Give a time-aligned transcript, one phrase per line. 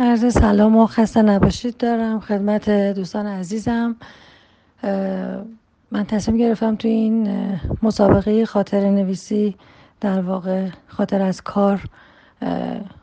[0.00, 1.76] عرض سلام و خسته نباشید.
[1.76, 3.96] دارم خدمت دوستان عزیزم.
[5.90, 7.28] من تصمیم گرفتم تو این
[7.82, 9.56] مسابقه خاطر نویسی
[10.00, 11.84] در واقع خاطر از کار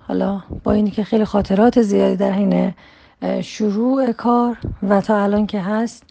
[0.07, 2.73] حالا با اینی که خیلی خاطرات زیادی در حین
[3.41, 4.57] شروع کار
[4.89, 6.03] و تا الان که هست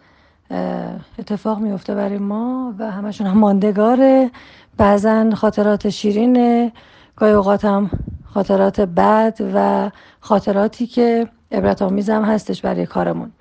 [1.19, 4.31] اتفاق میفته برای ما و همشون هم ماندگاره.
[4.77, 6.73] بعضا خاطرات شیرینه
[7.17, 7.91] گاهی اوقات هم
[8.35, 9.91] خاطرات بد و
[10.21, 13.33] خاطراتی که عبرت آمیزم هستش برای کارمون.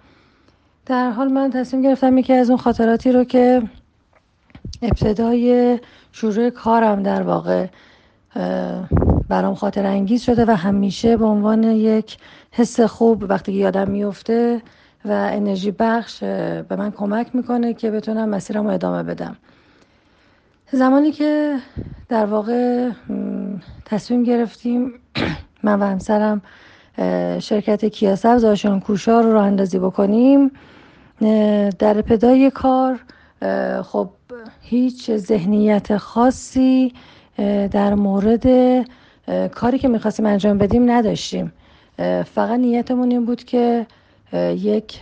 [0.85, 3.63] در حال من تصمیم گرفتم یکی از اون خاطراتی رو که
[4.81, 5.79] ابتدای
[6.11, 7.67] شروع کارم در واقع
[9.29, 12.17] برام خاطر انگیز شده و همیشه به عنوان یک
[12.51, 14.61] حس خوب وقتی یادم میفته
[15.05, 16.23] و انرژی بخش
[16.69, 19.35] به من کمک می‌کنه که بتونم مسیرم رو ادامه بدم.
[20.73, 21.59] زمانی که
[22.09, 22.89] در واقع
[23.85, 24.93] تصمیم گرفتیم
[25.63, 26.41] من و همسرم
[27.39, 30.51] شرکت کیا سبز آشان کوشا رو راه اندازی بکنیم.
[31.79, 32.99] در ابتدای کار
[33.83, 34.09] خب
[34.61, 36.93] هیچ ذهنیت خاصی
[37.71, 38.45] در مورد
[39.51, 41.53] کاری که می‌خواستیم انجام بدیم نداشتیم.
[42.35, 43.87] فقط نیتمون این بود که
[44.57, 44.99] یک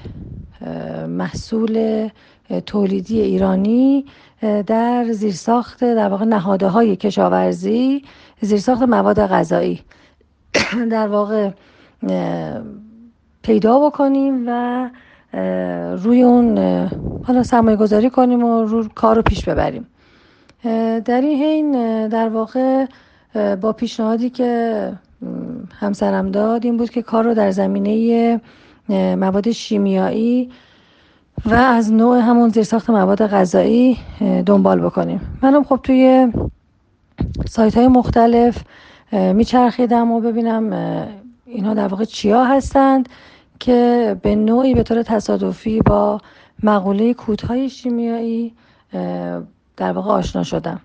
[1.07, 2.09] محصول
[2.59, 4.05] تولیدی ایرانی
[4.67, 8.03] در زیرساخت در واقع نهاده های کشاورزی
[8.41, 9.81] زیرساخت مواد غذایی.
[10.91, 11.51] در واقع
[13.43, 14.89] پیدا بکنیم و
[15.95, 16.57] روی اون
[17.23, 19.87] حالا سرمایه گذاری کنیم و روی کار رو پیش ببریم.
[21.05, 22.85] در این حین در واقع
[23.61, 24.93] با پیشنهادی که
[25.79, 28.41] همسرم داد این بود که کار رو در زمینه
[28.89, 30.49] مواد شیمیایی
[31.45, 33.97] و از نوع همون زیرساخت مواد غذایی
[34.45, 35.39] دنبال بکنیم.
[35.41, 36.31] منم خب توی
[37.47, 38.63] سایت های مختلف
[39.11, 40.73] میچرخیدم و ببینم
[41.45, 43.09] اینها در واقع چیا هستند
[43.59, 46.21] که به نوعی به طور تصادفی با
[46.63, 48.53] مقوله کودهای شیمیایی
[49.77, 50.79] در واقع آشنا شدم.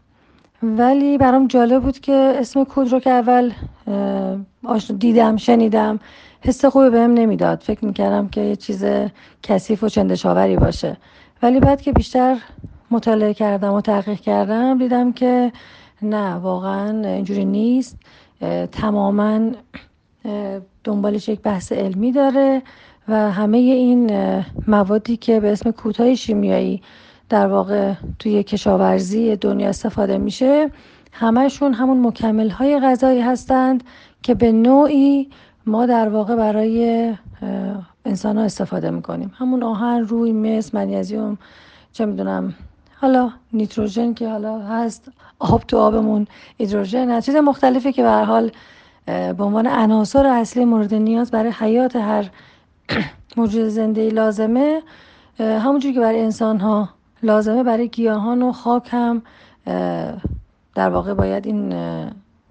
[0.67, 3.53] ولی برام جالب بود که اسم کود رو که اول
[4.99, 6.01] دیدم شنیدم
[6.41, 7.61] حس خوبی بهم نمی‌داد.
[7.61, 8.85] فکر می‌کردم که یه چیز
[9.43, 10.97] کثیف و چندشاوری باشه.
[11.43, 12.37] ولی بعد که بیشتر
[12.91, 15.53] مطالعه کردم و تحقیق کردم دیدم که
[16.03, 17.97] نه واقعا اینجوری نیست.
[18.73, 19.51] تماما
[20.85, 22.63] دنبالش یک بحث علمی داره
[23.09, 24.11] و همه این
[24.67, 26.83] موادی که به اسم کوتاه شیمیایی
[27.29, 30.71] در واقع توی کشاورزی دنیا استفاده میشه.
[31.13, 33.85] همشون همون مکمل های غذایی هستند
[34.23, 35.31] که به نوعی
[35.67, 37.15] ما در واقع برای
[38.05, 39.33] انسان ها استفاده می‌کنیم.
[39.39, 41.39] همون آهن روی مس منیزیوم
[41.93, 42.55] چه می‌دونم.
[43.01, 45.09] حالا نیتروژن که حالا هست
[45.39, 46.27] آب تو آبمون
[46.59, 48.51] هیدروژن چیز مختلفی که به حال
[49.07, 52.31] به عنوان عناصر اصلی مورد نیاز برای حیات هر
[53.37, 54.83] موجود زنده لازمه.
[55.41, 56.89] همونجوری که برای انسان ها
[57.27, 59.23] لازمه برای گیاهان و خاک هم
[60.75, 61.75] در واقع باید این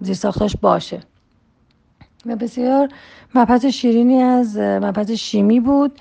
[0.00, 1.00] زیرساختاش باشه.
[2.26, 2.88] و بسیار
[3.34, 5.92] مبحث شیرینی از مبحث شیمی بود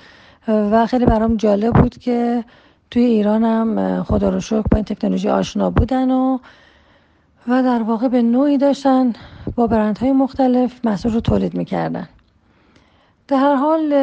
[0.47, 2.43] و خیلی برام جالب بود که
[2.91, 6.37] توی ایران هم خدا رو شکر با این تکنولوژی آشنا بودن و
[7.47, 9.13] و در واقع به نوعی داشتن
[9.55, 12.07] با برندهای مختلف محصول رو تولید می‌کردن.
[13.27, 13.93] در هر حال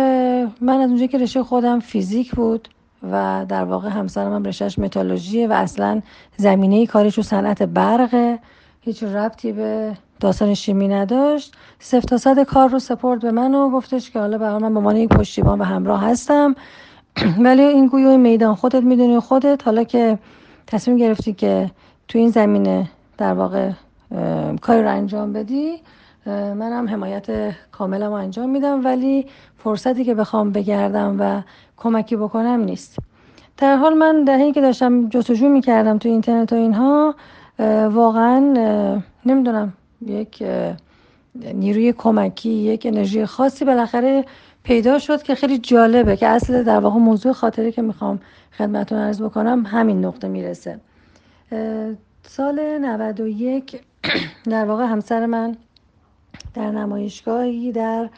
[0.61, 2.69] من از اونجایی که رشته خودم فیزیک بود
[3.13, 6.03] و در واقع همسرم هم رشتهش متالوژیه و اصلا
[6.37, 8.39] زمینه کارش رو صنعت برقه.
[8.81, 11.55] هیچ ربطی به داستان شیمی نداشت.
[11.79, 14.79] صفر تا صد کار رو سپورت به من و گفتش که حالا برای من به
[14.79, 16.55] عنوان یک پشتیبان و همراه هستم.
[17.45, 19.65] ولی این گویو میدان خودت می‌دونی خودت.
[19.65, 20.19] حالا که
[20.67, 21.71] تصمیم گرفتی که
[22.09, 23.71] تو این زمینه در واقع
[24.61, 25.81] کاری رو انجام بدی
[26.27, 27.27] منم حمایت
[27.73, 29.27] کاملم انجام میدم ولی
[29.59, 31.43] فرصتی که بخوام بگردم و
[31.77, 32.97] کمکی بکنم نیست.
[33.57, 37.15] در حال من حینی که داشتم جستجو می‌کردم تو اینترنت و اینها
[37.89, 38.39] واقعا
[39.27, 39.73] نمی‌دونم
[40.07, 40.43] یک
[41.55, 44.25] نیروی کمکی یک انرژی خاصی بالاخره
[44.63, 48.21] پیدا شد که خیلی جالبه که اصل در واقع موضوع خاطره که می‌خوام
[48.59, 50.81] خدمتون عرض بکنم همین نقطه می‌رسه.
[52.23, 53.81] سال 91
[54.51, 55.57] در واقع همسر من
[56.55, 58.09] در نمایشگاهی در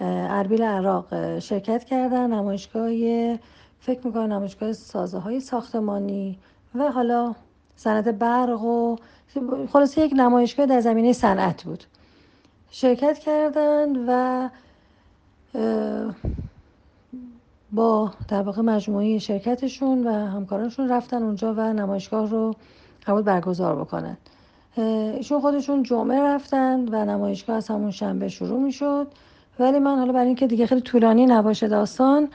[0.00, 2.32] اربیل عراق شرکت کردن.
[2.32, 3.38] نمایشگاهی
[3.80, 6.38] فکر می‌کنم نمایشگاه سازه های ساختمانی
[6.74, 7.34] و حالا
[7.76, 8.96] صنعت برق و
[9.72, 11.84] خلاصه یک نمایشگاه در زمینه صنعت بود.
[12.70, 14.48] شرکت کردند و
[17.72, 22.54] با در واقع مجموعه شرکتشون و همکارانشون رفتن اونجا و نمایشگاه رو
[23.06, 24.16] قبول برگزار بکنن.
[24.78, 29.06] ایشون خودشون جمعه رفتن و نمایشگاه از همون شنبه شروع می شد
[29.58, 32.28] ولی من حالا برای اینکه دیگه خیلی طولانی نباشه داستان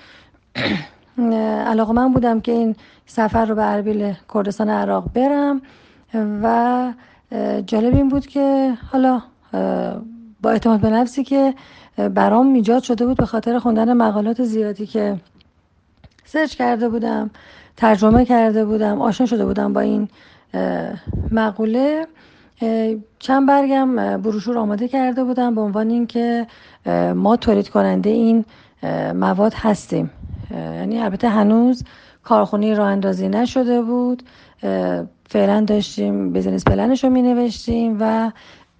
[1.65, 5.61] علاقه من بودم که این سفر رو به اربیل کردستان عراق برم
[6.43, 6.93] و
[7.67, 9.21] جالب این بود که حالا
[10.41, 11.53] با اعتماد به نفسی که
[12.13, 15.17] برام میجاد شده بود به خاطر خوندن مقالات زیادی که
[16.25, 17.29] سرچ کرده بودم
[17.77, 20.09] ترجمه کرده بودم آشنا شده بودم با این
[21.31, 22.07] مقوله.
[23.19, 26.47] چند برگم بروشور آماده کرده بودم به عنوان اینکه
[27.15, 28.45] ما تولید کننده این
[29.15, 30.11] مواد هستیم.
[30.51, 31.83] یعنی البته هنوز
[32.23, 34.23] کارخونه راه اندازی نشده بود.
[35.29, 38.31] فعلا داشتیم بزنس پلنش رو می نوشتیم و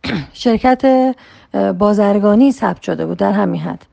[0.34, 1.16] شرکت
[1.78, 3.86] بازرگانی ثبت شده بود در همین حد.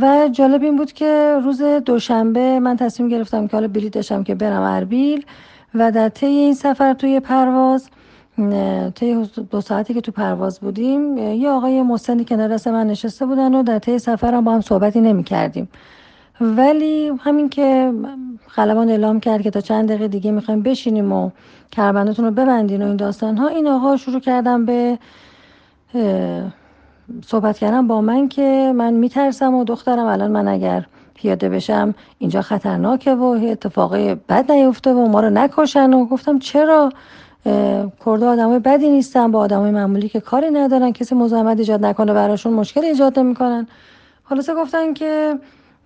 [0.00, 4.34] و جالب این بود که روز دوشنبه من تصمیم گرفتم که حالا بلیط داشتم که
[4.34, 5.24] برم اربیل
[5.74, 7.90] و در طی این سفر توی پرواز
[8.94, 13.54] طی دو ساعتی که تو پرواز بودیم یه آقای مسنی کنار دست من نشسته بودن
[13.54, 15.68] و در طی سفرم با هم صحبتی نمی کردیم.
[16.40, 17.92] ولی همین که
[18.48, 21.30] خلبان اعلام کرد که تا چند دقیقه دیگه می‌خوایم بشینیم و
[21.70, 24.98] کربندتون رو ببندین و این داستان ها این آقا شروع کردم به
[27.26, 32.42] صحبت کردم با من که من میترسم و دخترم الان من اگر پیاده بشم اینجا
[32.42, 35.94] خطرناکه و اتفاق بد نیفته و ما رو نکشن.
[35.94, 36.92] و گفتم چرا؟
[38.04, 42.52] کرد آدمای بدی نیستن با آدمای معمولی که کاری ندارن کسی مزاحمت ایجاد نکنه براشون
[42.52, 43.66] مشکل ایجاد نمی‌کنن.
[44.24, 45.38] خلاصه گفتن که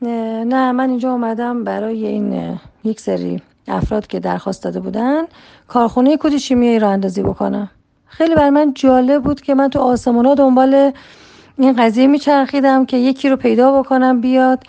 [0.02, 5.24] نه من اینجا اومدم برای این یک سری افراد که درخواست داده بودن
[5.68, 7.70] کارخونه کودی شیمیایی را اندازی بکنم.
[8.06, 10.92] خیلی برای من جالب بود که من تو آسمونا دنبال
[11.58, 14.64] این قضیه میچرخیدم که یکی رو پیدا بکنم بیاد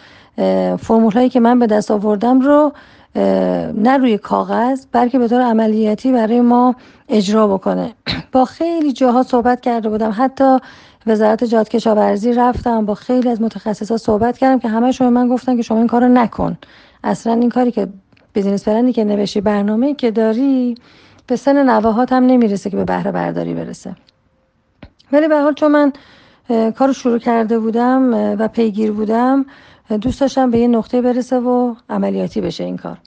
[0.80, 2.74] فرمول هایی که من به دست آوردم رو
[3.16, 6.76] نه روی کاغذ بلکه به طور عملیاتی برای ما
[7.10, 7.94] اجرا بکنه.
[8.32, 10.14] با خیلی جاها صحبت کرده بودم.
[10.18, 10.58] حتی
[11.08, 15.56] وزارت جاد کشاورزی رفتم با خیلی از متخصصا صحبت کردم که همه شما من گفتن
[15.56, 16.58] که شما این کارو نکن.
[17.04, 17.88] اصلا این کاری که
[18.34, 20.76] بیزینس پلنی که نوشی برنامه که داری
[21.28, 23.96] به سن نواهات هم نمی‌رسه که به بهره برداری برسه.
[25.12, 25.94] ولی به حال چون من
[26.72, 29.46] کارو شروع کرده بودم و پیگیر بودم
[29.98, 32.98] دوست داشتم به یه نقطه برسه و عملیاتی بشه این کار.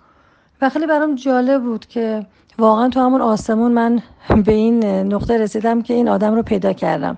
[0.62, 2.26] و خیلی برام جالب بود که
[2.58, 4.02] واقعا تو همون آسمون من
[4.44, 7.16] به این نقطه رسیدم که این آدم رو پیدا کردم.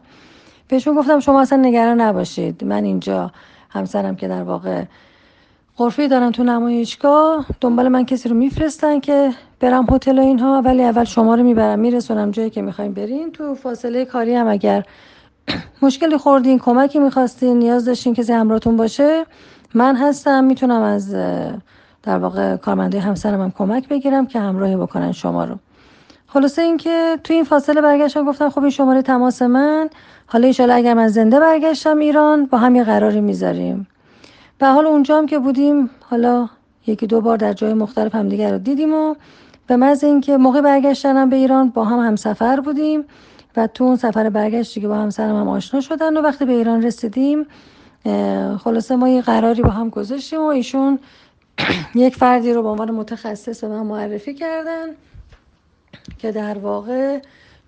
[0.68, 2.64] بهشون گفتم شما اصلا نگران نباشید.
[2.64, 3.32] من اینجا
[3.70, 4.84] همسرم که در واقع
[5.76, 10.82] غرفه دارن تو نمایشگاه دنبال من کسی رو میفرستن که برم هتل و اینها ولی
[10.82, 13.32] اول شما رو می‌برم میرسونم جایی که می‌خوایم برین.
[13.32, 14.82] تو فاصله کاری هم اگر
[15.82, 19.24] مشکلی خوردین کمکی می‌خواستین نیاز داشتین کسی همراهتون باشه
[19.76, 21.14] من هستم می‌تونم از
[22.02, 25.56] در واقع کارمنده همسرم هم کمک بگیرم که همراهی بکنن شما رو.
[26.26, 29.90] خلاصه اینکه تو این فاصله برگشتم گفتم خب این شماره تماس من.
[30.26, 33.87] حالا ایشالا اگر من زنده برگشتم ایران با هم یه قراری می‌ذاریم.
[34.61, 36.49] و حالا اونجا هم که بودیم حالا
[36.87, 39.14] یکی دو بار در جای مختلف همدیگر رو دیدیم و
[39.67, 43.05] به محض اینکه موقع برگشتنم به ایران با هم همسفر بودیم
[43.56, 46.82] و تو اون سفر برگشتی که با همسرم هم آشنا شدن و وقتی به ایران
[46.82, 47.46] رسیدیم
[48.58, 50.98] خلاصه ما یه قراری با هم گذاشتیم و ایشون
[51.94, 54.87] یک فردی رو به عنوان متخصص به من معرفی کردن
[56.19, 57.20] که در واقع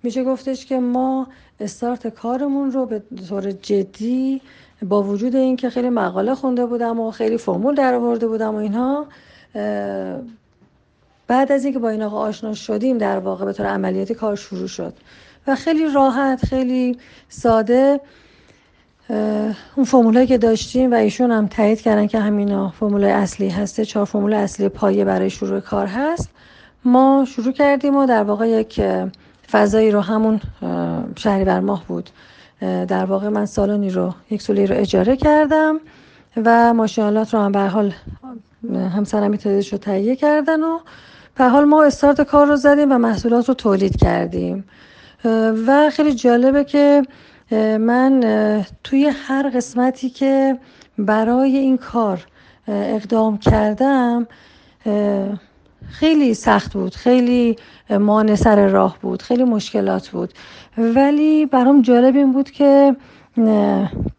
[0.03, 1.27] میشه گفتش که ما
[1.59, 4.41] استارت کارمون رو به طور جدی
[4.81, 9.05] با وجود اینکه خیلی مقاله خونده بودم و خیلی فرمول در آورده بودم و اینها
[11.27, 14.67] بعد از اینکه با این آقا آشنا شدیم در واقع به طور عملیاتی کار شروع
[14.67, 14.93] شد.
[15.47, 16.97] و خیلی راحت خیلی
[17.29, 17.99] ساده
[19.75, 24.05] اون فرمولایی که داشتیم و ایشون هم تایید کردن که همینا فرمولای اصلی هسته چهار
[24.05, 26.29] فرمول اصلی پایه برای شروع کار هست.
[26.85, 28.81] ما شروع کردیم و در واقع یک
[29.51, 30.41] فضایی رو همون
[31.25, 32.09] بر ماه بود.
[32.61, 35.79] در واقع من سالونی رو یک سولی رو اجاره کردم
[36.45, 37.93] و ماشینالات رو هم به حال
[38.73, 40.79] همسرم تعدادش رو تهیه کردن و
[41.35, 44.63] به حال ما استارت کار رو زدیم و محصولات رو تولید کردیم.
[45.67, 47.03] و خیلی جالبه که
[47.57, 50.59] من توی هر قسمتی که
[50.97, 52.25] برای این کار
[52.67, 54.27] اقدام کردم
[55.89, 56.95] خیلی سخت بود.
[56.95, 57.55] خیلی
[57.89, 59.21] مانع سر راه بود.
[59.21, 60.33] خیلی مشکلات بود.
[60.77, 62.95] ولی برام جالب این بود که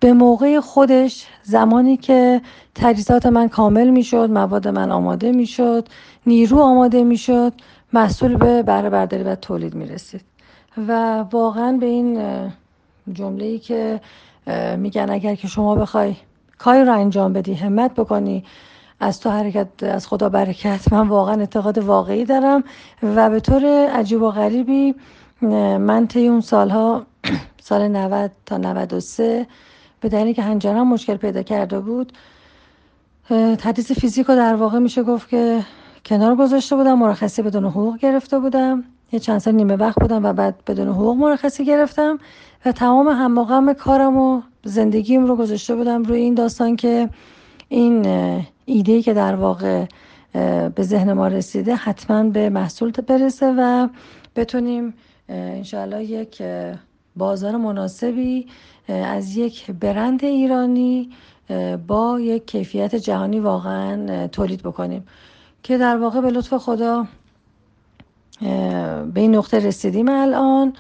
[0.01, 2.41] به موقع خودش زمانی که
[2.75, 5.89] تجهیزات من کامل می‌شد مواد من آماده می‌شد
[6.27, 7.53] نیرو آماده می‌شد
[7.93, 10.21] مسئول به بهره برداری و تولید می‌رسید.
[10.89, 12.19] و واقعا به این
[13.13, 14.01] جمله ای که
[14.79, 16.17] میگن اگر که شما بخوای
[16.59, 18.45] کاری رو انجام بدی همت بکنی
[19.01, 20.93] از تو حرکت از خدا برکت.
[20.93, 22.65] من واقعا اعتقاد واقعی دارم
[23.03, 24.95] و به طور عجیب و غریبی
[25.43, 27.07] من طی اون سالها
[27.63, 29.47] سال 90 تا 93
[30.01, 32.13] به دلیلی که هنجرم مشکل پیدا کرده بود
[33.31, 35.61] تدریس فیزیک در واقع میشه گفت که
[36.05, 38.85] کنار گذاشته بودم مرخصی بدون حقوق گرفته بودم.
[39.13, 42.19] یه چند سال نیمه وقت بودم و بعد بدون حقوق مرخصی گرفتم
[42.65, 47.09] و تمام هم کارم و زندگیم رو گذاشته بودم روی این داستان که
[47.69, 48.07] این
[48.65, 49.85] ایده که در واقع
[50.75, 53.89] به ذهن ما رسیده حتما به محصول برسه و
[54.37, 54.95] بتونیم
[55.29, 56.43] انشاءالله یک
[57.17, 58.47] بازار مناسبی
[58.89, 61.11] از یک برند ایرانی
[61.87, 65.07] با یک کیفیت جهانی واقعا تولید بکنیم.
[65.63, 67.07] که در واقع به لطف خدا
[68.41, 70.73] به این نقطه رسیدیم الان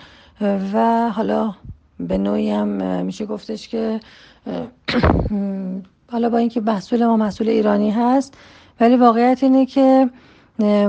[0.73, 1.55] و حالا
[2.01, 4.01] به نوعی هم میشه گفتش که
[6.13, 8.35] حالا با اینکه محصول ما محصول ایرانی هست
[8.81, 10.11] ولی واقعیت اینه که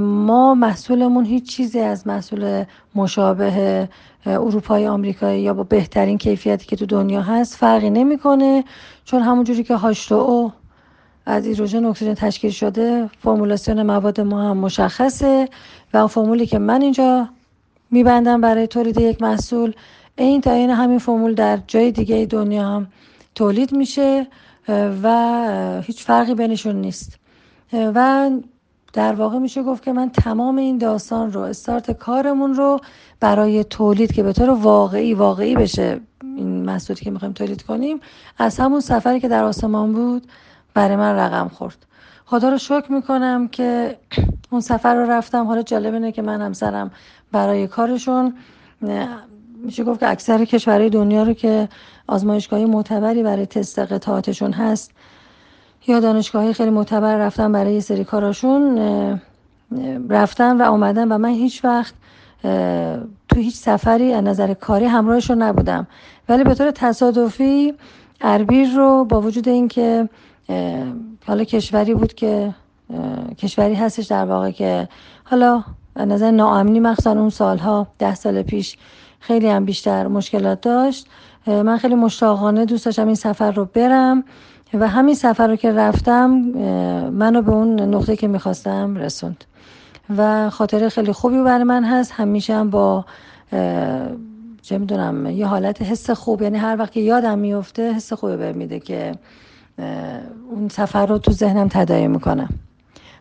[0.02, 2.64] ما محصولمون هیچ چیزی از محصول
[2.96, 3.90] مشابه
[4.26, 8.64] اروپای آمریکایی یا با بهترین کیفیتی که تو دنیا هست فرقی نمی‌کنه
[9.06, 10.52] چون همون جوری که هاشتو
[11.26, 15.50] از هیدروژن اکسیژن تشکیل شده فرمولاسیون مواد ما هم مشخصه
[15.94, 17.30] و فرمولی که من اینجا
[17.92, 19.74] میبندم برای تولید یک محصول
[20.16, 22.88] این تا این همین فرمول در جای دیگه دنیا هم
[23.36, 24.28] تولید میشه
[25.04, 27.20] و هیچ فرقی بینشون نیست.
[27.74, 28.30] و
[28.94, 32.80] در واقع میشه گفت که من تمام این داستان رو استارت کارمون رو
[33.20, 38.00] برای تولید که به طور واقعی واقعی بشه این محصولی که می‌خوایم تولید کنیم
[38.38, 40.28] از همون سفری که در آسمان بود
[40.74, 41.86] برای من رقم خورد.
[42.26, 43.98] خدا رو شکر می‌کنم که
[44.50, 45.46] اون سفر رو رفتم.
[45.46, 46.92] حالا جالب اینه که من همسرم
[47.32, 48.34] برای کارشون
[49.64, 51.70] میشه گفت که اکثر کشورهای دنیا رو که
[52.08, 54.92] آزمایشگاهی معتبری برای تست قطعاتشون هست.
[55.88, 58.80] یا دانشگاهی خیلی معتبر رفتن برای سری کاراشون
[60.10, 61.94] رفتن و آمدن و من هیچ وقت
[63.30, 65.88] تو هیچ سفری از نظر کاری همراهشون نبودم.
[66.30, 67.74] ولی به طور تصادفی
[68.22, 70.10] اربیر رو با وجود اینکه
[71.28, 72.54] حالا کشوری بود که
[73.38, 74.88] کشوری هستش در واقع که
[75.24, 75.64] حالا
[75.96, 78.78] نظر ناامنی مخصوصا اون سالها ده سال پیش
[79.20, 81.08] خیلی هم بیشتر مشکلات داشت.
[81.48, 84.24] من خیلی مشتاقانه دوست داشتم این سفر رو برم
[84.74, 86.30] و همین سفر رو که رفتم
[87.10, 89.44] منو به اون نقطه که می‌خواستم رسوند
[90.18, 92.12] و خاطره خیلی خوبی برای من هست.
[92.12, 93.06] همیشه هم با
[94.62, 98.80] چه می‌دونم یه حالت حس خوب یعنی هر وقت یادم میفته حس خوبی بهم میده
[98.80, 99.12] که
[100.52, 102.50] اون سفر رو تو ذهنم تداعی می‌کنم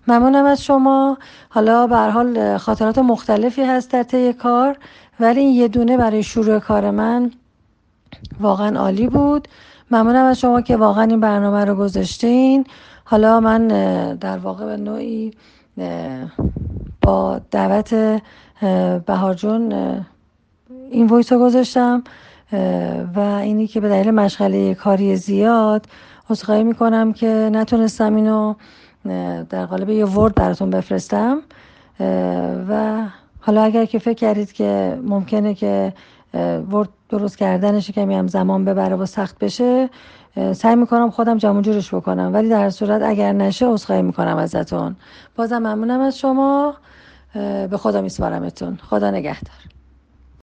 [0.08, 1.18] ممنونم از شما.
[1.48, 4.76] حالا به حال خاطرات مختلفی هست در طی کار
[5.20, 7.30] ولی این یه دونه برای شروع کار من
[8.40, 9.48] واقعا عالی بود.
[9.90, 12.66] ممنونم از شما که واقعا این برنامه رو گذاشتین.
[13.04, 13.66] حالا من
[14.14, 15.30] در واقع به نوعی
[17.02, 18.20] با دعوت
[19.06, 19.72] بهار جون
[20.90, 22.04] این ویس رو گذاشتم
[23.16, 25.86] و اینی که به دلیل مشغله کاری زیاد
[26.30, 28.54] عذرخواهی می‌کنم که نتونستم اینو
[29.50, 31.38] در قالب یه ورد براتون بفرستم.
[32.68, 33.02] و
[33.40, 35.92] حالا اگر که فکر کردید که ممکنه که
[36.70, 39.90] ورد درست کردنش کمی هم زمان ببره و سخت بشه
[40.52, 42.30] سعی می‌کنم خودم جمع جورش بکنم.
[42.34, 44.96] ولی در صورت اگر نشه عذرخواهی می‌کنم ازتون.
[45.36, 46.74] بازم ممنونم از شما.
[47.70, 48.78] به خدا میسپارمتون.
[48.82, 49.69] خدا نگهدار.